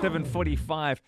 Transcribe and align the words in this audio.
745. 0.00 1.00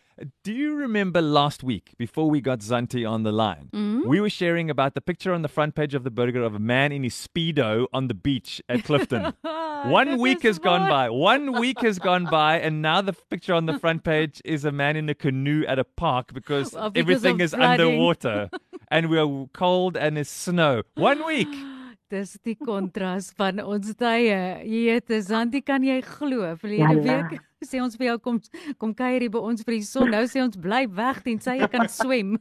Do 0.45 0.53
you 0.53 0.75
remember 0.75 1.23
last 1.23 1.63
week, 1.63 1.95
before 1.97 2.29
we 2.29 2.41
got 2.41 2.59
Zanti 2.59 3.09
on 3.09 3.23
the 3.23 3.33
line, 3.33 3.69
Mm-hmm. 3.73 4.09
we 4.09 4.21
were 4.21 4.29
sharing 4.31 4.69
about 4.69 4.95
the 4.95 5.01
picture 5.01 5.33
on 5.33 5.43
the 5.43 5.49
front 5.49 5.75
page 5.75 5.95
of 5.95 6.03
the 6.05 6.11
burger 6.11 6.43
of 6.43 6.55
a 6.55 6.59
man 6.59 6.91
in 6.93 7.05
his 7.05 7.15
Speedo 7.15 7.87
on 7.93 8.09
the 8.09 8.15
beach 8.15 8.61
at 8.69 8.83
Clifton? 8.85 9.33
One 9.85 10.19
week 10.19 10.43
has 10.43 10.59
gone 10.59 10.89
by. 10.89 11.09
One 11.09 11.53
week 11.59 11.81
has 11.83 11.99
gone 11.99 12.27
by, 12.27 12.59
and 12.59 12.83
now 12.83 13.01
the 13.01 13.15
picture 13.31 13.55
on 13.55 13.67
the 13.67 13.79
front 13.79 14.03
page 14.05 14.43
is 14.45 14.65
a 14.65 14.73
man 14.73 14.97
in 14.97 15.09
a 15.09 15.15
canoe 15.15 15.65
at 15.67 15.79
a 15.79 15.85
park 15.85 16.35
because, 16.35 16.73
Well, 16.75 16.91
because 16.91 17.01
everything 17.01 17.41
is 17.41 17.55
flooding. 17.55 17.87
underwater 17.87 18.51
and 18.91 19.09
we're 19.09 19.47
cold 19.55 19.97
and 19.97 20.19
it's 20.19 20.31
snow. 20.31 20.83
One 20.97 21.25
week. 21.25 21.49
Dis 22.11 22.37
die 22.43 22.57
kontras 22.57 23.33
van 23.39 23.61
ons 23.61 23.95
tye. 23.95 24.65
Jete, 24.67 25.23
Santi, 25.23 25.61
kan 25.63 25.85
jy 25.87 26.01
glo? 26.03 26.43
Verlede 26.59 27.05
Ja, 27.07 27.29
week 27.29 27.41
sê 27.71 27.81
ons 27.83 27.97
vir 27.97 28.11
jou 28.11 28.19
kom 28.25 28.41
kom 28.81 28.95
kuier 28.97 29.21
hier 29.21 29.33
by 29.33 29.43
ons 29.51 29.65
vir 29.67 29.79
die 29.79 29.87
son. 29.87 30.11
Nou 30.13 30.25
sê 30.31 30.43
ons 30.45 30.57
bly 30.57 30.87
weg 30.97 31.23
tensy 31.27 31.59
jy 31.61 31.69
kan 31.73 31.89
swem. 31.93 32.37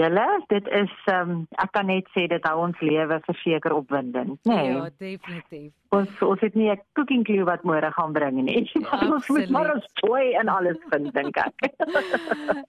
Julle, 0.00 0.26
dit 0.48 0.68
is 0.72 0.92
um, 1.12 1.42
ek 1.60 1.72
kan 1.76 1.88
net 1.90 2.06
sê 2.14 2.24
dit 2.30 2.46
hou 2.48 2.62
ons 2.64 2.78
lewe 2.84 3.18
verseker 3.26 3.74
opwindend, 3.76 4.38
nê? 4.48 4.56
Nee. 4.56 4.70
Ja, 4.70 4.86
definitief. 5.02 5.72
Ons 5.92 6.22
ons 6.24 6.40
het 6.44 6.54
nie 6.56 6.70
'n 6.70 6.80
cooking 6.96 7.24
clue 7.26 7.44
wat 7.44 7.64
môre 7.66 7.90
gaan 7.92 8.12
bring 8.12 8.38
nie. 8.44 8.62
ons 9.14 9.28
moet 9.28 9.50
maar 9.50 9.74
ons 9.74 9.86
toy 10.00 10.32
en 10.40 10.48
alles 10.48 10.78
vind 10.92 11.12
dink 11.12 11.36
ek. 11.36 11.56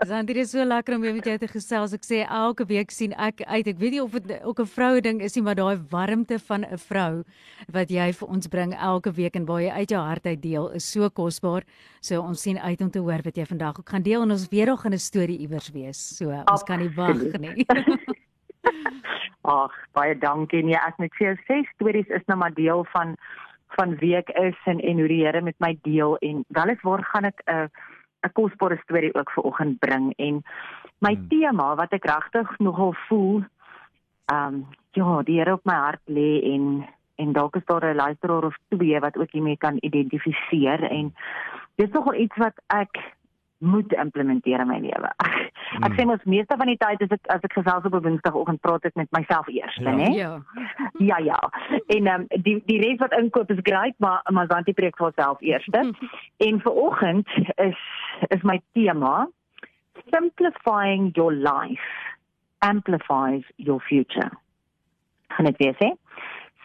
Santi, 0.07 0.34
dit 0.34 0.43
is 0.43 0.52
so 0.52 0.63
lekker 0.65 0.96
om 0.96 1.02
weer 1.02 1.13
met 1.13 1.26
jou 1.26 1.37
te 1.37 1.48
gesels. 1.48 1.93
Ek 1.93 2.04
sê 2.04 2.26
elke 2.27 2.65
week 2.65 2.91
sien 2.91 3.13
ek 3.13 3.46
uit. 3.46 3.68
Ek 3.68 3.79
weet 3.79 3.91
nie 3.91 4.04
of 4.04 4.12
dit 4.12 4.43
ook 4.43 4.59
'n 4.59 4.74
vroue 4.76 5.02
ding 5.02 5.21
is 5.21 5.35
nie, 5.35 5.43
maar 5.43 5.55
daai 5.55 5.77
warmte 5.91 6.40
van 6.40 6.65
'n 6.65 6.77
vrou 6.77 7.24
wat 7.71 7.90
jy 7.90 8.12
vir 8.12 8.27
ons 8.27 8.48
bring 8.48 8.74
elke 8.74 9.12
week 9.12 9.35
en 9.35 9.46
waar 9.46 9.62
jy 9.62 9.71
uit 9.71 9.90
jou 9.90 10.02
hart 10.02 10.21
uit 10.26 10.41
deel 10.41 10.70
is 10.72 10.91
so 10.91 11.10
kosbaar. 11.10 11.64
So 12.02 12.22
ons 12.22 12.41
sien 12.41 12.60
uit 12.60 12.82
om 12.82 12.90
te 12.91 13.00
hoor 13.00 13.22
wat 13.24 13.38
jy 13.38 13.46
vandag 13.46 13.80
ook 13.80 13.90
gaan 13.90 14.04
deel 14.04 14.22
en 14.22 14.32
ons 14.32 14.48
weer 14.50 14.66
nog 14.66 14.86
'n 14.86 14.98
storie 14.98 15.40
iewers 15.40 15.72
wees. 15.72 16.18
So 16.18 16.32
ons 16.32 16.64
kan 16.64 16.80
nie 16.80 16.94
wag 16.96 17.40
nie. 17.40 17.66
Ag, 19.42 19.74
baie 19.94 20.18
dankie. 20.18 20.64
Nee, 20.64 20.77
ek 20.77 20.98
moet 20.98 21.16
vir 21.18 21.27
jou 21.27 21.38
sê 21.48 21.64
stories 21.74 22.08
is 22.08 22.26
nou 22.27 22.38
maar 22.38 22.54
deel 22.54 22.86
van 22.94 23.16
van 23.77 23.96
wie 24.02 24.16
ek 24.16 24.30
is 24.30 24.58
en 24.66 24.80
en 24.80 24.99
hoe 24.99 25.08
die 25.08 25.24
Here 25.26 25.42
met 25.42 25.55
my 25.60 25.77
deel 25.82 26.18
en 26.18 26.44
weliswaar 26.48 27.04
gaan 27.04 27.26
ek 27.26 27.42
'n 27.48 27.70
'n 28.24 28.34
kosbare 28.34 28.77
storie 28.84 29.14
ook 29.16 29.32
vir 29.32 29.44
oggend 29.44 29.80
bring 29.80 30.14
en 30.18 30.44
my 30.99 31.14
Hmm. 31.16 31.27
tema 31.30 31.76
wat 31.76 31.94
ek 31.94 32.05
regtig 32.05 32.60
nogal 32.60 32.94
voel 33.08 33.44
ehm 34.32 34.54
um, 34.54 34.68
ja, 34.92 35.22
die 35.24 35.40
Here 35.40 35.54
op 35.54 35.66
my 35.66 35.74
hart 35.74 36.02
lê 36.05 36.42
en 36.54 36.86
en 37.22 37.34
dalk 37.38 37.55
is 37.55 37.66
daar 37.70 37.86
'n 37.91 37.96
luisteraar 37.96 38.44
of 38.50 38.55
twee 38.74 39.00
wat 39.00 39.18
ook 39.18 39.32
hiermee 39.32 39.58
kan 39.58 39.77
identifiseer 39.80 40.84
en 40.91 41.14
dis 41.76 41.90
nogal 41.91 42.16
iets 42.16 42.38
wat 42.38 42.58
ek 42.68 43.00
moet 43.62 43.94
implementeer 43.94 44.60
in 44.60 44.68
my 44.68 44.80
lewe. 44.80 45.10
Ek, 45.18 45.52
ek 45.86 45.92
Mm. 45.92 45.98
sê 45.98 46.05
mos 46.05 46.24
meeste 46.26 46.55
van 46.58 46.68
die 46.68 46.77
tyd 46.77 47.02
as 47.02 47.12
ek 47.14 47.27
as 47.30 47.42
ek 47.46 47.54
gesels 47.54 47.86
op 47.86 47.94
'n 47.94 48.02
Woensdagoggend 48.02 48.62
praat 48.62 48.86
ek 48.86 48.96
met 48.96 49.12
myself 49.12 49.48
eers, 49.48 49.76
Ja. 49.76 49.92
né? 49.92 50.08
ja. 50.14 50.42
Ja 50.98 51.18
ja. 51.18 51.40
En 51.88 52.08
ehm 52.08 52.22
um, 52.22 52.42
die 52.44 52.62
die 52.66 52.80
res 52.82 52.98
wat 52.99 53.14
inkoop 53.20 53.52
is 53.52 53.60
great, 53.64 53.94
maar 53.99 54.22
maar 54.32 54.48
Zanti 54.48 54.74
preek 54.74 54.98
vir 54.98 55.05
homself 55.05 55.42
eers. 55.42 55.68
en 56.48 56.60
vir 56.62 56.72
oggend 56.74 57.27
is 57.58 57.77
is 58.30 58.42
my 58.44 58.62
tema 58.74 59.27
simplifying 60.10 61.12
your 61.16 61.32
life 61.34 62.18
amplifies 62.60 63.44
your 63.55 63.80
future. 63.80 64.31
Gaan 65.28 65.46
dit 65.46 65.58
weer 65.58 65.76
sê? 65.80 65.90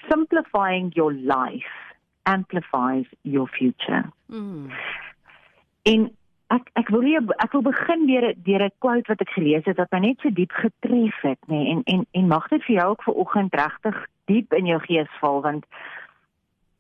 Simplifying 0.09 0.93
your 0.95 1.13
life 1.13 1.75
amplifies 2.27 3.07
your 3.23 3.49
future. 3.49 4.05
Mm. 4.31 4.71
En 5.83 6.07
ek 6.55 6.71
ek 6.79 6.91
wil 6.95 7.03
nie, 7.07 7.17
ek 7.43 7.55
wil 7.55 7.65
begin 7.67 8.07
deur 8.07 8.27
deur 8.47 8.65
'n 8.67 8.75
quote 8.79 9.09
wat 9.11 9.21
ek 9.21 9.35
gelees 9.35 9.65
het 9.67 9.79
wat 9.83 9.93
my 9.93 9.99
net 9.99 10.21
so 10.21 10.31
diep 10.31 10.53
getref 10.53 11.21
het, 11.23 11.41
nê, 11.47 11.59
nee, 11.59 11.71
en 11.73 11.83
en 11.85 12.07
en 12.13 12.29
mag 12.29 12.49
dit 12.49 12.63
vir 12.65 12.77
jou 12.77 12.89
ook 12.91 13.03
vanoggend 13.03 13.55
regtig 13.55 14.07
diep 14.27 14.53
in 14.53 14.67
jou 14.67 14.81
gees 14.81 15.11
val 15.21 15.43
want 15.43 15.65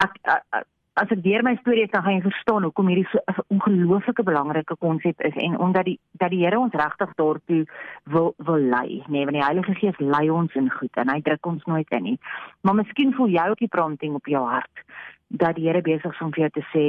ek, 0.04 0.18
ek, 0.22 0.42
ek 0.50 0.66
as 0.96 1.10
ek 1.12 1.22
deur 1.24 1.42
my 1.44 1.52
storie 1.60 1.88
kan 1.92 2.04
gaan 2.04 2.16
jy 2.16 2.22
verstaan 2.24 2.64
hoekom 2.64 2.88
hierdie 2.88 3.08
so 3.12 3.20
'n 3.28 3.44
ongelooflike 3.56 4.22
belangrike 4.24 4.76
konsep 4.80 5.20
is 5.28 5.34
en 5.46 5.58
omdat 5.58 5.84
die 5.84 5.98
dat 6.12 6.30
die 6.30 6.44
Here 6.44 6.58
ons 6.58 6.72
regtig 6.72 7.12
daartoe 7.16 7.66
wil 8.04 8.34
wil 8.38 8.62
lei, 8.74 9.02
nê, 9.04 9.12
nee, 9.12 9.24
want 9.24 9.36
die 9.36 9.44
Heilige 9.44 9.74
Gees 9.74 9.98
lei 9.98 10.30
ons 10.30 10.54
in 10.54 10.70
goed 10.70 10.96
en 10.96 11.08
hy 11.08 11.20
druk 11.20 11.46
ons 11.46 11.64
nooit 11.64 11.90
in 11.90 12.02
nie. 12.02 12.18
Maar 12.62 12.74
miskien 12.74 13.12
voel 13.12 13.28
jy 13.28 13.48
ook 13.50 13.58
die 13.58 13.74
prompting 13.76 14.14
op 14.14 14.26
jou 14.26 14.44
hart 14.44 14.84
dat 15.28 15.56
die 15.56 15.68
Here 15.68 15.82
besig 15.82 16.12
is 16.12 16.20
om 16.20 16.32
vir 16.32 16.48
jou 16.48 16.50
te 16.60 16.66
sê 16.72 16.86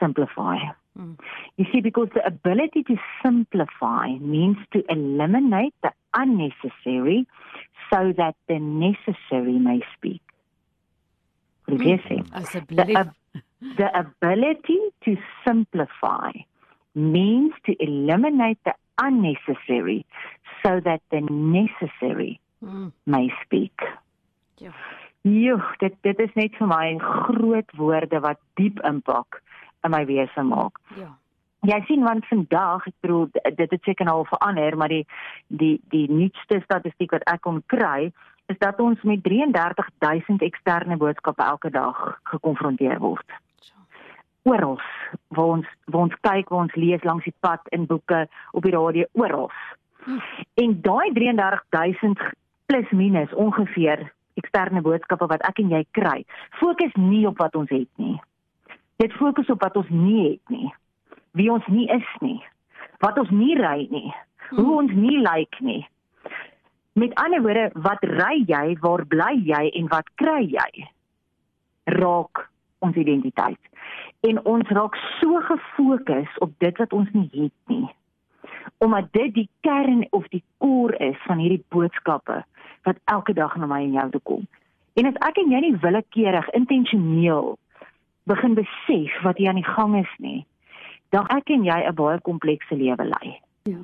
simplify. 0.00 0.58
Mm. 0.98 1.16
You 1.56 1.66
see, 1.70 1.80
because 1.80 2.08
the 2.14 2.26
ability 2.26 2.82
to 2.84 2.96
simplify 3.22 4.18
means 4.20 4.56
to 4.72 4.82
eliminate 4.88 5.74
the 5.82 5.92
unnecessary 6.14 7.26
so 7.90 8.12
that 8.16 8.34
the 8.48 8.58
necessary 8.58 9.58
may 9.58 9.80
speak. 9.94 10.22
Wil 11.68 11.84
jy 11.84 11.98
sê? 12.08 12.22
The, 12.24 12.40
Asseblief. 12.40 13.14
The 13.76 13.88
ability 13.94 14.80
to 15.04 15.16
simplify 15.44 16.30
means 16.94 17.52
to 17.66 17.74
eliminate 17.82 18.58
the 18.64 18.74
unnecessary 18.98 20.04
so 20.62 20.80
that 20.80 21.00
the 21.10 21.20
necessary 21.30 22.40
Mm. 22.60 22.92
may 23.02 23.32
speak. 23.44 23.98
Ja. 24.54 24.70
Joh, 25.20 25.62
dit 25.78 25.94
dit 26.00 26.18
is 26.18 26.34
net 26.34 26.56
vir 26.58 26.66
my 26.66 26.96
groot 26.98 27.70
woorde 27.78 28.20
wat 28.20 28.40
diep 28.54 28.80
impak 28.86 29.40
in 29.86 29.90
my 29.90 30.04
wese 30.06 30.42
maak. 30.42 30.78
Ja. 30.98 31.12
Jy 31.66 31.78
sien 31.86 32.02
want 32.06 32.26
vandag, 32.26 32.86
ek 32.86 32.94
bedoel 33.02 33.28
dit 33.32 33.70
het 33.70 33.82
seker 33.82 34.06
nou 34.06 34.20
al 34.20 34.28
verander, 34.30 34.76
maar 34.76 34.88
die 34.88 35.06
die 35.46 35.80
die 35.94 36.06
nuutste 36.10 36.60
statistiek 36.64 37.14
wat 37.14 37.26
ek 37.30 37.42
kon 37.46 37.62
kry, 37.66 38.10
is 38.48 38.58
dat 38.58 38.80
ons 38.80 39.02
met 39.02 39.22
33000 39.22 40.42
eksterne 40.42 40.96
boodskappe 40.96 41.42
elke 41.42 41.70
dag 41.70 42.18
gekonfronteer 42.22 42.98
word. 42.98 43.36
Oral 44.42 44.80
waar 45.28 45.44
ons 45.44 45.66
waar 45.84 46.00
ons 46.00 46.20
kyk, 46.20 46.48
waar 46.48 46.64
ons 46.64 46.74
lees 46.74 47.04
langs 47.04 47.24
die 47.24 47.34
pad 47.40 47.60
in 47.76 47.86
boeke, 47.86 48.26
op 48.52 48.62
die 48.64 48.72
radio, 48.72 49.04
oral. 49.12 49.50
En 50.54 50.78
daai 50.82 51.12
33000 51.12 52.20
plus 52.66 52.90
minus 52.90 53.34
ongeveer 53.34 54.12
eksterne 54.40 54.80
boodskappe 54.80 55.28
wat 55.28 55.44
ek 55.48 55.60
en 55.60 55.74
jy 55.74 55.84
kry, 55.96 56.22
fokus 56.60 56.94
nie 56.96 57.26
op 57.28 57.40
wat 57.42 57.56
ons 57.58 57.70
het 57.74 57.90
nie. 58.00 58.16
Dit 59.02 59.12
fokus 59.20 59.50
op 59.52 59.60
wat 59.62 59.76
ons 59.76 59.90
nie 59.92 60.22
het 60.30 60.54
nie. 60.54 60.72
Wie 61.36 61.50
ons 61.52 61.66
nie 61.66 61.86
is 61.92 62.08
nie. 62.24 62.40
Wat 63.04 63.18
ons 63.20 63.30
nie 63.30 63.54
ry 63.58 63.86
nie. 63.90 64.08
Hoe 64.56 64.70
ons 64.80 64.94
nie 64.94 65.20
lyk 65.20 65.60
nie. 65.60 65.82
Met 66.98 67.14
ander 67.14 67.42
woorde, 67.42 67.70
wat 67.72 68.02
ry 68.02 68.42
jy, 68.46 68.76
waar 68.82 69.04
bly 69.06 69.34
jy 69.46 69.68
en 69.78 69.86
wat 69.92 70.08
kry 70.18 70.40
jy? 70.50 70.86
Raak 71.94 72.48
ons 72.82 72.96
identiteit. 72.98 73.60
En 74.26 74.40
ons 74.50 74.72
raak 74.74 74.98
so 75.20 75.38
gefokus 75.46 76.40
op 76.42 76.56
dit 76.64 76.80
wat 76.82 76.96
ons 76.98 77.12
nie 77.14 77.28
het 77.36 77.70
nie. 77.70 77.86
Omdat 78.82 79.12
dit 79.14 79.34
die 79.34 79.46
kern 79.60 80.02
of 80.10 80.26
die 80.34 80.42
koor 80.58 80.96
is 80.98 81.22
van 81.28 81.38
hierdie 81.38 81.62
boodskappe 81.70 82.40
wat 82.88 83.00
elke 83.14 83.36
dag 83.38 83.54
na 83.56 83.70
my 83.70 83.80
en 83.84 83.94
jou 84.00 84.08
toe 84.16 84.24
kom. 84.32 84.44
En 84.98 85.06
as 85.06 85.22
ek 85.30 85.38
en 85.44 85.54
jy 85.54 85.62
nie 85.68 85.74
willekeurig 85.86 86.50
intentioneel 86.58 87.54
begin 88.26 88.58
besef 88.58 89.22
wat 89.22 89.38
hier 89.38 89.54
aan 89.54 89.62
die 89.62 89.70
gang 89.70 89.94
is 90.02 90.14
nie, 90.18 90.46
dan 91.14 91.30
ek 91.30 91.54
en 91.54 91.62
jy 91.64 91.78
'n 91.86 91.94
baie 91.94 92.18
komplekse 92.20 92.74
lewe 92.74 93.04
lei. 93.14 93.38
Ja. 93.70 93.78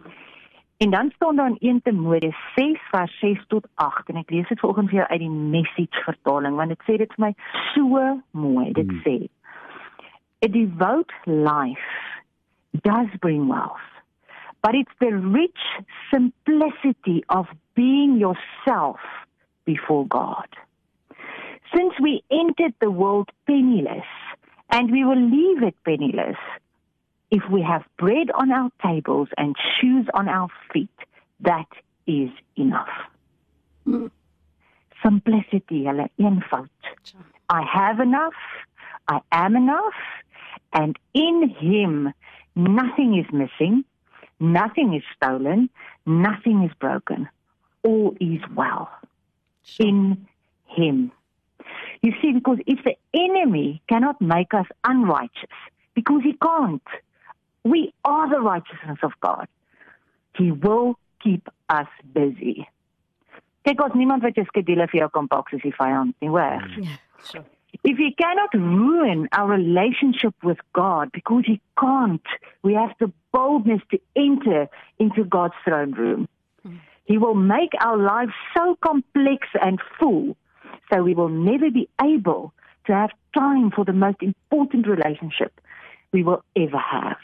En 0.76 0.90
dan 0.90 1.10
staan 1.14 1.36
daar 1.36 1.48
in 1.48 1.56
1 1.58 1.82
Timoteus 1.82 2.36
6 2.54 2.80
vers 2.90 3.18
6 3.18 3.44
tot 3.46 3.68
8 3.74 4.08
en 4.08 4.16
ek 4.16 4.30
lees 4.30 4.48
dit 4.48 4.60
vanoggend 4.60 4.88
vir 4.90 4.98
jou 4.98 5.08
uit 5.08 5.20
die 5.20 5.30
message 5.30 6.02
vertaling 6.04 6.56
want 6.56 6.74
dit 6.74 6.82
sê 6.88 6.96
dit 6.98 7.14
vir 7.14 7.26
my 7.26 7.32
so 7.74 8.22
mooi. 8.30 8.72
Dit 8.72 8.90
Hmm. 8.90 9.00
sê 9.06 9.28
A 10.44 10.48
devout 10.48 11.12
life 11.24 11.92
does 12.82 13.08
bring 13.20 13.46
wealth, 13.48 13.88
but 14.60 14.74
it's 14.74 14.92
the 14.98 15.14
rich 15.16 15.62
simplicity 16.10 17.22
of 17.26 17.48
being 17.74 18.18
yourself 18.18 19.00
before 19.64 20.04
God. 20.08 20.48
Since 21.72 21.98
we 21.98 22.22
entered 22.28 22.74
the 22.78 22.90
world 22.90 23.30
penniless, 23.46 24.06
and 24.68 24.90
we 24.90 25.04
will 25.04 25.30
leave 25.30 25.62
it 25.62 25.74
penniless, 25.82 26.36
if 27.34 27.42
we 27.50 27.62
have 27.62 27.82
bread 27.98 28.30
on 28.30 28.52
our 28.52 28.70
tables 28.80 29.28
and 29.36 29.56
shoes 29.76 30.06
on 30.14 30.28
our 30.28 30.48
feet, 30.72 30.98
that 31.40 31.66
is 32.06 32.30
enough. 32.54 32.94
Simplicity, 35.02 35.80
hulle 35.88 36.08
eenvoud. 36.16 36.68
I 37.48 37.62
have 37.62 37.98
enough, 37.98 38.40
I 39.08 39.18
am 39.32 39.56
enough, 39.56 40.00
and 40.72 40.96
in 41.12 41.48
him 41.48 42.14
nothing 42.54 43.18
is 43.18 43.26
missing, 43.32 43.84
nothing 44.38 44.94
is 44.94 45.02
stolen, 45.16 45.70
nothing 46.06 46.62
is 46.62 46.72
broken. 46.78 47.28
All 47.82 48.14
is 48.20 48.42
well 48.54 48.88
in 49.80 50.24
him. 50.66 51.10
You 52.00 52.12
see, 52.22 52.30
because 52.30 52.58
if 52.66 52.78
the 52.84 52.96
enemy 53.12 53.82
cannot 53.88 54.20
make 54.20 54.54
us 54.54 54.66
unrighteous, 54.84 55.56
because 55.94 56.22
he 56.22 56.34
can't, 56.34 56.82
we 57.64 57.92
are 58.04 58.28
the 58.28 58.40
righteousness 58.40 58.98
of 59.02 59.12
God. 59.20 59.48
He 60.36 60.52
will 60.52 60.98
keep 61.22 61.48
us 61.68 61.88
busy. 62.12 62.68
Kyk, 63.64 63.80
ons 63.80 63.96
niemand 63.96 64.22
wat 64.22 64.36
jou 64.36 64.44
skedule 64.50 64.86
vir 64.92 65.00
jou 65.04 65.10
kan 65.14 65.28
pak 65.32 65.48
soos 65.48 65.62
die 65.64 65.72
vyand 65.72 66.12
nie, 66.20 66.28
hoor. 66.28 66.60
Hmm. 66.60 66.84
Ja, 66.84 66.98
sure. 67.24 67.44
If 67.82 67.98
he 67.98 68.14
cannot 68.14 68.54
ruin 68.54 69.28
our 69.32 69.48
relationship 69.48 70.34
with 70.44 70.58
God 70.74 71.10
because 71.12 71.44
he 71.46 71.60
can't, 71.80 72.26
we 72.62 72.74
have 72.74 72.92
the 73.00 73.10
boldness 73.32 73.82
to 73.90 73.98
enter 74.14 74.68
into 74.98 75.24
God's 75.24 75.54
throne 75.64 75.92
room. 75.92 76.28
Hmm. 76.62 76.76
He 77.04 77.18
will 77.18 77.34
make 77.34 77.72
our 77.80 77.96
lives 77.96 78.32
so 78.56 78.76
complex 78.84 79.48
and 79.60 79.80
full 79.98 80.36
so 80.92 81.02
we 81.02 81.14
will 81.14 81.28
never 81.28 81.70
be 81.70 81.88
able 82.02 82.52
to 82.86 82.92
have 82.92 83.10
time 83.34 83.70
for 83.70 83.84
the 83.84 83.92
most 83.92 84.20
important 84.20 84.86
relationship 84.86 85.60
we 86.12 86.22
will 86.22 86.44
ever 86.56 86.78
have. 86.78 87.16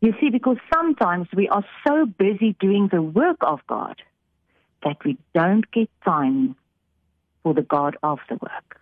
You 0.00 0.14
see, 0.20 0.30
because 0.30 0.58
sometimes 0.74 1.28
we 1.34 1.48
are 1.48 1.64
so 1.86 2.06
busy 2.06 2.56
doing 2.58 2.88
the 2.90 3.00
work 3.00 3.36
of 3.40 3.60
God 3.68 4.02
that 4.82 4.96
we 5.04 5.16
don't 5.32 5.70
get 5.70 5.88
time 6.04 6.56
for 7.42 7.54
the 7.54 7.62
God 7.62 7.96
of 8.02 8.18
the 8.28 8.36
work. 8.40 8.80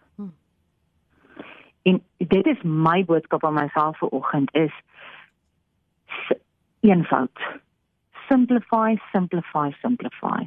En 1.83 2.03
dit 2.17 2.47
is 2.47 2.63
my 2.63 3.05
boodskap 3.05 3.45
aan 3.45 3.55
myself 3.55 3.99
vanoggend 3.99 4.55
is 4.55 4.73
eenvoud. 6.81 7.41
Simplify, 8.29 8.95
simplify, 9.13 9.71
simplify. 9.81 10.45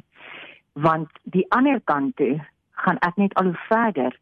Want 0.72 1.10
die 1.22 1.46
ander 1.48 1.80
kant 1.84 2.16
toe 2.16 2.38
gaan 2.70 2.98
ek 2.98 3.16
net 3.16 3.34
al 3.34 3.50
hoe 3.50 3.60
verder 3.68 4.18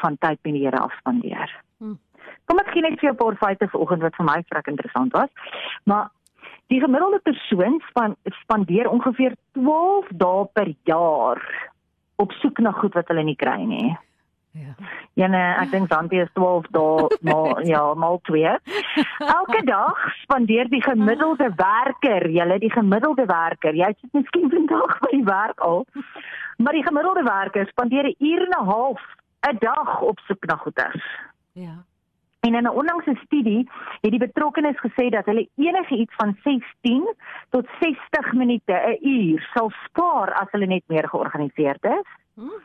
van 0.00 0.16
tyd 0.18 0.38
met 0.42 0.52
die 0.52 0.64
Here 0.64 0.80
afspandeer. 0.80 1.52
Hmm. 1.78 1.98
Kom 2.44 2.58
ek 2.58 2.72
gee 2.72 2.82
net 2.82 2.98
vir 3.00 3.08
jou 3.08 3.14
'n 3.14 3.22
paar 3.22 3.36
feite 3.36 3.68
vanoggend 3.68 4.02
wat 4.02 4.16
vir 4.16 4.26
my 4.26 4.42
vrek 4.48 4.66
interessant 4.66 5.12
was. 5.12 5.30
Maar 5.84 6.10
die 6.66 6.80
gemiddelde 6.80 7.20
persoon 7.22 7.80
span, 7.88 8.16
spandeer 8.42 8.88
ongeveer 8.88 9.34
12 9.52 10.08
dae 10.10 10.44
per 10.52 10.74
jaar 10.84 11.40
op 12.16 12.32
soek 12.32 12.58
na 12.58 12.72
goed 12.72 12.94
wat 12.94 13.08
hulle 13.08 13.22
nie 13.22 13.36
kry 13.36 13.62
nie. 13.64 13.96
Ja. 14.54 14.74
Ja 15.14 15.26
nee, 15.26 15.46
ek 15.62 15.70
dink 15.70 15.90
Zanti 15.90 16.20
is 16.22 16.30
12 16.34 16.68
dae 16.74 17.08
maal 17.26 17.62
ja, 17.66 17.82
maal 17.98 18.20
2. 18.28 18.54
Elke 19.18 19.62
dag 19.66 20.04
spandeer 20.22 20.70
die 20.70 20.82
gemiddelde 20.82 21.50
werker, 21.58 22.28
julle 22.30 22.58
die 22.62 22.70
gemiddelde 22.70 23.26
werker, 23.30 23.74
jy 23.74 23.90
sit 23.98 24.12
miskien 24.20 24.50
vandag 24.52 24.98
by 25.02 25.10
die 25.12 25.26
werk 25.26 25.64
al, 25.68 25.82
maar 26.62 26.78
die 26.78 26.86
gemiddelde 26.86 27.26
werker 27.26 27.66
spandeer 27.72 28.10
'n 28.12 28.16
uur 28.18 28.46
en 28.46 28.54
'n 28.60 28.70
half 28.70 29.02
'n 29.50 29.58
dag 29.58 30.00
op 30.00 30.18
soek 30.28 30.46
na 30.46 30.56
goeder. 30.56 30.94
Ja. 31.52 31.82
En 32.44 32.54
in 32.54 32.62
'n 32.62 32.76
onlangse 32.80 33.14
studie 33.24 33.68
het 34.00 34.10
die 34.10 34.26
betrokkenes 34.26 34.78
gesê 34.86 35.08
dat 35.08 35.24
hulle 35.24 35.48
enige 35.56 35.96
iets 35.96 36.14
van 36.16 36.36
16 36.42 37.14
tot 37.48 37.66
60 37.80 38.32
minute 38.32 38.72
'n 38.72 39.08
uur 39.08 39.50
sal 39.54 39.70
spaar 39.84 40.32
as 40.32 40.50
hulle 40.50 40.66
net 40.66 40.82
meer 40.86 41.08
georganiseerd 41.08 41.84
is. 41.84 42.08
Hmm. 42.34 42.60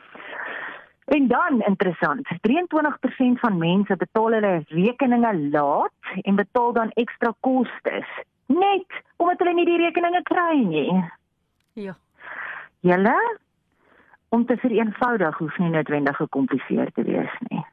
En 1.04 1.26
dan 1.28 1.60
interessant, 1.60 2.28
23% 2.40 3.40
van 3.40 3.58
mense 3.58 3.96
betaal 3.96 4.32
hulle 4.32 4.64
rekeninge 4.66 5.48
laat 5.50 5.92
en 6.22 6.34
betaal 6.34 6.72
dan 6.72 6.90
ekstra 6.90 7.34
kostes 7.40 8.08
net 8.46 8.86
omdat 9.16 9.38
hulle 9.38 9.54
nie 9.54 9.64
die 9.64 9.76
rekeninge 9.76 10.22
kry 10.22 10.56
nie. 10.64 11.04
Ja. 11.72 11.96
Julle 12.80 13.38
om 14.28 14.46
te 14.46 14.56
vereenvoudig 14.56 15.38
hoef 15.38 15.58
nie 15.58 15.68
noodwendig 15.68 16.16
gekompliseerd 16.16 16.94
te 16.94 17.02
wees 17.02 17.34
nie. 17.48 17.64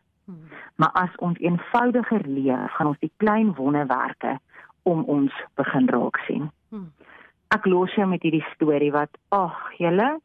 Hmm. 0.78 0.86
Maar 0.86 0.92
as 1.04 1.16
ons 1.26 1.40
eenvoudiger 1.42 2.24
leef, 2.30 2.72
gaan 2.78 2.94
ons 2.94 3.02
die 3.02 3.12
klein 3.18 3.56
wonderwerke 3.58 4.38
om 4.86 5.04
ons 5.10 5.34
begin 5.58 5.90
raak 5.90 6.22
sien. 6.30 6.52
Hmm. 6.70 6.94
Ek 7.56 7.66
los 7.66 7.94
jou 7.96 8.06
met 8.08 8.22
hierdie 8.22 8.46
storie 8.54 8.92
wat 8.94 9.14
ag, 9.34 9.58
julle 9.82 10.18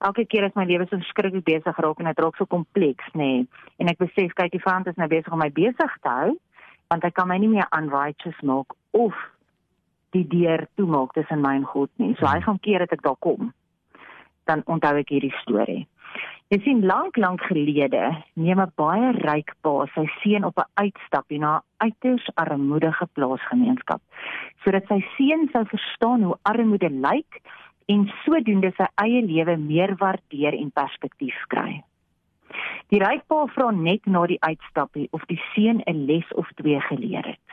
Elke 0.00 0.24
keer 0.24 0.46
as 0.46 0.54
my 0.56 0.64
lewe 0.64 0.86
so 0.88 0.96
verskriklik 0.96 1.44
besig 1.44 1.80
raak 1.84 1.98
en 2.00 2.08
dit 2.08 2.20
raak 2.24 2.38
so 2.40 2.48
kompleks, 2.48 3.04
nê. 3.12 3.26
Nee, 3.44 3.64
en 3.82 3.90
ek 3.92 3.98
besef 4.00 4.32
kyk 4.38 4.54
die 4.54 4.62
vyand 4.64 4.88
is 4.88 4.96
nou 4.96 5.08
besig 5.12 5.34
om 5.36 5.42
my 5.42 5.50
besig 5.52 5.96
te 6.00 6.14
hou 6.14 6.30
want 6.90 7.04
hy 7.06 7.10
kan 7.14 7.28
my 7.30 7.36
nie 7.38 7.50
meer 7.52 7.68
unrighteous 7.76 8.38
maak 8.48 8.72
of 8.98 9.14
die 10.16 10.24
deur 10.26 10.64
toemaak 10.80 11.12
tussen 11.14 11.44
my 11.44 11.52
en 11.60 11.66
God 11.68 11.90
nie. 12.02 12.16
So 12.18 12.26
hy 12.26 12.40
gaan 12.42 12.58
keer 12.64 12.82
dat 12.82 12.96
ek 12.96 13.04
daar 13.04 13.18
kom. 13.22 13.52
Dan 14.48 14.64
onthou 14.66 14.96
ek 14.98 15.12
hierdie 15.14 15.34
storie. 15.44 15.84
Jy 16.50 16.58
sien 16.64 16.80
lank 16.82 17.16
lank 17.16 17.42
gelede 17.46 18.02
neem 18.34 18.60
'n 18.60 18.72
baie 18.76 19.10
ryk 19.22 19.54
pa 19.62 19.86
sy 19.94 20.06
seun 20.20 20.44
op 20.44 20.58
'n 20.58 20.70
uitstapie 20.82 21.38
na 21.38 21.58
'n 21.58 21.62
uiters 21.86 22.26
armoedige 22.34 23.06
plaasgemeenskap 23.14 24.00
sodat 24.64 24.86
sy 24.88 25.00
seun 25.16 25.48
sou 25.52 25.64
verstaan 25.64 26.22
hoe 26.22 26.38
armoede 26.42 26.90
lyk 26.90 27.40
en 27.86 28.10
sodoende 28.24 28.72
sy 28.76 28.86
eie 29.04 29.22
lewe 29.22 29.56
meer 29.56 29.94
waardeer 30.02 30.54
en 30.54 30.70
perspektief 30.70 31.38
kry. 31.48 31.82
Die 32.90 32.98
ryk 32.98 33.26
pa 33.30 33.46
vra 33.54 33.70
net 33.70 34.06
na 34.06 34.26
die 34.26 34.40
uitstapie 34.42 35.08
of 35.12 35.22
die 35.30 35.40
seun 35.54 35.82
'n 35.86 36.06
les 36.06 36.28
of 36.34 36.50
twee 36.60 36.80
geleer 36.80 37.26
het. 37.26 37.48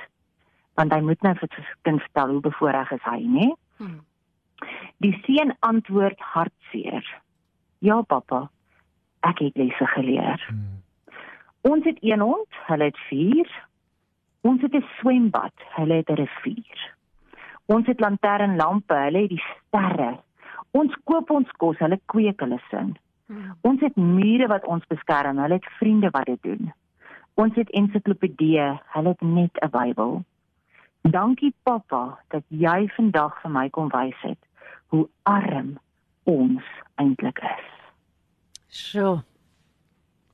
Want 0.75 0.94
hy 0.94 1.01
moet 1.01 1.21
nou 1.21 1.36
vir 1.36 1.50
sy 1.56 1.63
kind 1.83 2.01
stel 2.09 2.30
hoe 2.33 2.42
bevoorreg 2.42 2.92
is 2.92 3.06
hy, 3.06 3.21
né? 3.21 3.48
Hmm. 3.77 4.01
Die 4.98 5.13
seun 5.25 5.54
antwoord 5.59 6.19
hartseer. 6.19 7.06
Ja, 7.80 8.02
pappa. 8.02 8.50
Ek 9.20 9.40
het 9.40 9.58
lesse 9.58 9.86
geleer. 9.86 10.46
Hmm. 10.48 10.84
Ons 11.62 11.84
het 11.84 11.98
een 12.02 12.20
hond, 12.20 12.60
hulle 12.68 12.84
het 12.84 12.98
4. 13.10 13.50
Ons 14.42 14.62
het 14.62 14.74
'n 14.74 14.86
swembad, 15.00 15.54
hulle 15.76 15.94
het 15.94 16.10
'n 16.10 16.14
rivier. 16.14 16.96
Ons 17.66 17.86
het 17.86 18.00
lanternlampe, 18.00 18.94
hulle 18.94 19.22
het 19.22 19.30
die 19.30 19.44
sterre. 19.44 20.20
Ons 20.72 20.96
koop 21.04 21.30
ons 21.30 21.52
kos, 21.52 21.78
hulle 21.78 22.00
kweek 22.06 22.40
hulle 22.40 22.60
sin. 22.70 22.98
Hmm. 23.26 23.58
Ons 23.62 23.82
het 23.82 23.96
mure 23.96 24.48
wat 24.48 24.66
ons 24.66 24.86
beskerm, 24.88 25.38
hulle 25.38 25.54
het 25.54 25.66
vriende 25.80 26.10
wat 26.10 26.26
dit 26.26 26.42
doen. 26.42 26.74
Ons 27.34 27.56
het 27.56 27.70
ensiklopedieë, 27.70 28.80
hulle 28.86 29.10
het 29.10 29.22
net 29.22 29.58
'n 29.62 29.70
Bybel. 29.70 30.24
Dankie 31.02 31.54
pappa 31.64 32.19
dat 32.28 32.44
jy 32.48 32.88
vandag 32.96 33.42
vir 33.42 33.52
my 33.52 33.69
kom 33.69 33.90
wys 33.90 34.22
het 34.22 34.40
hoe 34.88 35.10
arm 35.24 35.78
ons 36.28 36.64
eintlik 37.02 37.40
is. 37.40 37.74
Sjoe. 38.68 39.24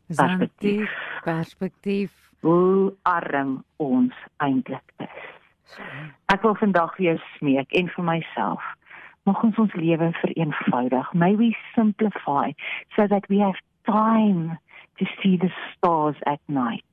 Perspektief. 0.08 0.90
Perspektief. 0.90 1.24
Perspektief. 1.24 2.12
Hoe 2.44 2.94
arm 3.08 3.64
ons 3.78 4.14
eintlik 4.44 4.94
is. 5.00 5.78
Ek 6.34 6.42
wil 6.44 6.56
vandag 6.60 6.96
vir 6.98 7.06
jou 7.06 7.18
smeek 7.38 7.72
en 7.80 7.90
vir 7.96 8.06
myself. 8.08 8.64
Mag 9.24 9.44
ons 9.48 9.60
ons 9.64 9.76
lewe 9.80 10.10
vereenvoudig. 10.20 11.14
May 11.14 11.38
we 11.40 11.54
simplify 11.76 12.52
so 12.96 13.08
that 13.08 13.30
we 13.32 13.40
have 13.40 13.60
time 13.88 14.58
to 15.00 15.06
see 15.22 15.38
the 15.38 15.52
stars 15.72 16.20
at 16.26 16.42
night. 16.48 16.84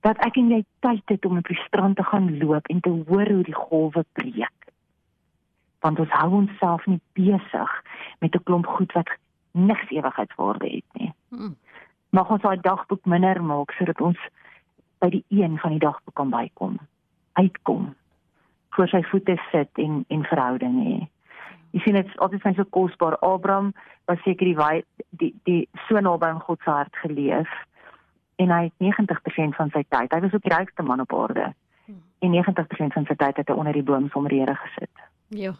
Dat 0.00 0.16
ek 0.24 0.38
en 0.40 0.48
jy 0.54 0.62
tyd 0.80 1.12
het 1.12 1.28
om 1.28 1.36
op 1.42 1.52
die 1.52 1.60
strand 1.66 2.00
te 2.00 2.06
gaan 2.08 2.32
loop 2.40 2.72
en 2.72 2.80
te 2.80 2.92
hoor 3.10 3.28
hoe 3.28 3.44
die 3.44 3.56
golwe 3.56 4.04
breek. 4.16 4.59
Want 5.80 5.98
ons 5.98 6.10
hou 6.10 6.30
onsself 6.30 6.86
nie 6.86 7.00
besig 7.12 7.70
met 8.20 8.34
'n 8.34 8.42
klomp 8.44 8.66
goed 8.66 8.92
wat 8.92 9.08
niks 9.52 9.90
ewigheidswaarde 9.90 10.68
het 10.68 10.84
nie. 10.92 11.12
Hmm. 11.28 11.56
Mag 12.10 12.30
ons 12.30 12.42
daai 12.42 12.60
dagboek 12.60 13.04
minder 13.04 13.42
maak 13.42 13.72
sodat 13.72 14.00
ons 14.00 14.18
by 14.98 15.08
die 15.10 15.24
een 15.28 15.58
van 15.58 15.70
die 15.70 15.78
dagboek 15.78 16.14
kan 16.14 16.30
bykom, 16.30 16.78
uitkom, 17.32 17.94
voor 18.70 18.88
sy 18.88 19.02
voete 19.02 19.38
sit 19.50 19.70
en 19.74 20.04
en 20.08 20.24
verhouding 20.24 20.76
hê. 20.84 21.08
Jy 21.70 21.80
sien 21.80 21.94
dit 21.94 22.06
is 22.06 22.18
altyd 22.18 22.42
vir 22.42 22.50
my 22.50 22.56
so 22.56 22.64
kosbaar. 22.64 23.16
Abraham 23.22 23.72
was 24.06 24.22
seker 24.22 24.46
die 24.46 24.56
wy- 24.56 24.84
die 25.10 25.34
die 25.44 25.68
so 25.88 26.00
naby 26.00 26.26
aan 26.26 26.40
God 26.40 26.60
se 26.64 26.70
hart 26.70 26.96
geleef 26.96 27.48
en 28.36 28.50
hy 28.50 28.62
het 28.64 28.72
90% 28.78 29.56
van 29.56 29.70
sy 29.70 29.84
tyd, 29.88 30.12
hy 30.12 30.20
was 30.20 30.34
ook 30.34 30.42
die 30.42 30.54
rykste 30.56 30.82
man 30.82 31.00
op 31.00 31.14
aarde. 31.14 31.54
En 32.20 32.30
90% 32.30 32.92
van 32.92 33.06
sy 33.06 33.14
tyd 33.14 33.36
het 33.36 33.48
hy 33.48 33.54
onder 33.54 33.72
die 33.72 33.82
boom 33.82 34.08
die 34.28 34.40
Here 34.40 34.54
gesit. 34.54 34.90
Ja. 35.28 35.52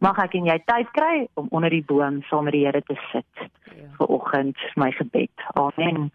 Mag 0.00 0.18
ek 0.18 0.34
en 0.34 0.44
jy 0.46 0.58
tyd 0.66 0.90
kry 0.92 1.28
om 1.36 1.48
onder 1.50 1.70
die 1.70 1.82
boom 1.86 2.22
saam 2.30 2.44
met 2.44 2.52
die 2.52 2.64
Here 2.66 2.82
te 2.82 2.96
sit 3.12 3.24
Ja. 3.76 3.88
vir 3.98 4.06
oggend, 4.08 4.56
my 4.76 4.90
gebed. 4.92 5.30
Amen. 5.56 6.10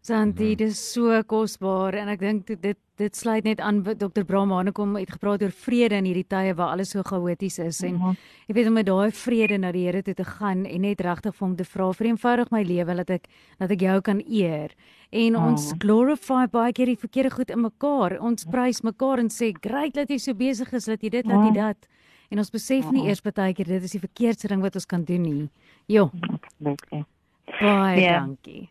Santi, 0.00 0.54
dit 0.56 0.68
is 0.70 0.78
so 0.92 1.22
kosbaar 1.28 1.94
en 2.00 2.08
ek 2.08 2.20
dink 2.22 2.46
dit 2.62 2.76
dit 2.98 3.14
sluit 3.14 3.44
net 3.44 3.60
aan 3.62 3.82
wat 3.86 3.98
Dr. 4.00 4.24
Brahmane 4.26 4.72
kom 4.74 4.96
uitgepraat 4.96 5.42
oor 5.42 5.52
vrede 5.54 5.94
in 6.00 6.04
hierdie 6.08 6.26
tye 6.26 6.54
waar 6.58 6.72
alles 6.74 6.90
so 6.90 7.02
chaoties 7.06 7.58
is 7.62 7.82
en 7.86 7.94
Mhm. 7.94 8.16
jy 8.48 8.54
weet 8.54 8.66
om 8.66 8.72
met 8.74 8.86
daai 8.86 9.10
vrede 9.12 9.58
na 9.58 9.70
die 9.72 9.84
Here 9.86 10.02
toe 10.02 10.14
te 10.14 10.24
gaan 10.24 10.64
en 10.66 10.80
net 10.80 11.00
regtig 11.00 11.34
vir 11.34 11.46
hom 11.46 11.56
te 11.56 11.64
vra 11.64 11.92
vir 11.92 12.06
eenvoudig 12.08 12.50
my 12.50 12.62
lewe 12.62 12.94
dat 12.96 13.10
ek 13.10 13.28
dat 13.60 13.70
ek 13.70 13.80
jou 13.80 14.00
kan 14.00 14.22
eer. 14.28 14.70
En 15.12 15.36
ons 15.36 15.72
Mhm. 15.72 15.78
glorify 15.78 16.46
baie 16.50 16.72
keer 16.72 16.86
die 16.86 16.96
verkeerde 16.96 17.30
goed 17.30 17.50
in 17.50 17.60
mekaar. 17.60 18.18
Ons 18.20 18.44
prys 18.46 18.80
mekaar 18.82 19.18
en 19.18 19.28
sê, 19.28 19.52
"Great 19.60 19.94
dat 19.94 20.08
jy 20.08 20.16
so 20.18 20.32
besig 20.34 20.72
is 20.72 20.86
dat 20.86 21.00
jy 21.02 21.10
dit 21.10 21.26
laat 21.26 21.44
jy 21.44 21.50
Mhm. 21.50 21.54
dat." 21.54 21.86
En 22.30 22.38
ons 22.38 22.50
besef 22.52 22.90
nie 22.92 23.06
eers 23.08 23.22
baie 23.24 23.54
keer 23.56 23.64
dit 23.66 23.82
is 23.82 23.94
die 23.96 24.00
verkeerdste 24.02 24.48
ding 24.48 24.60
wat 24.60 24.74
ons 24.76 24.86
kan 24.86 25.04
doen 25.04 25.22
nie. 25.22 25.48
Jo, 25.88 26.10
Absolutely. 26.28 27.04
baie 27.60 28.00
Ja. 28.02 28.18
dankie. 28.20 28.68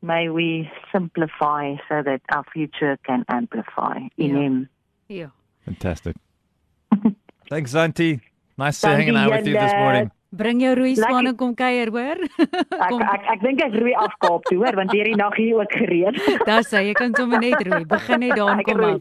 May 0.00 0.28
we 0.28 0.68
simplify 0.92 1.76
so 1.88 2.02
that 2.02 2.20
our 2.34 2.44
future 2.52 2.98
can 3.02 3.24
amplify 3.26 4.08
in 4.16 4.34
Ja. 4.34 4.40
Him. 4.40 4.68
Ja. 5.08 5.30
Fantastic. 5.64 6.16
Thanks, 7.48 7.72
Zanti. 7.72 8.20
Nice 8.56 8.80
Dankie 8.82 8.96
hanging 8.96 9.16
out 9.16 9.30
with 9.32 9.46
you 9.46 9.58
this 9.58 9.72
morning. 9.72 10.10
Bring 10.30 10.60
jou 10.60 10.74
roei 10.74 10.94
span 10.96 11.26
en 11.26 11.36
kom 11.36 11.54
kuier, 11.54 11.88
hoor. 11.94 12.18
Ek 12.84 12.88
Kom. 12.90 13.00
ek 13.02 13.22
ek 13.34 13.40
dink 13.42 13.60
ek 13.62 13.72
roei 13.80 13.94
af 13.94 14.14
Kaap 14.18 14.42
toe 14.50 14.58
hoor 14.58 14.74
want 14.76 14.90
hierdie 14.92 15.14
nag 15.16 15.34
hier 15.38 15.56
ook 15.62 15.72
gereed. 15.72 16.18
Daar 16.48 16.62
sê 16.66 16.82
jy 16.88 16.92
kan 16.92 17.14
sommer 17.14 17.38
net 17.40 17.62
roei. 17.66 17.84
Begin 17.86 18.20
net 18.20 18.36
daar 18.36 18.58
Ek 18.58 18.66
kom 18.66 18.80
af. 18.84 19.00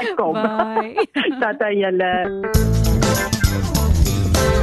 Ek 0.00 0.16
kom. 0.16 0.34
Bye. 0.34 1.06
Tata 1.40 1.70
julle. 1.74 2.79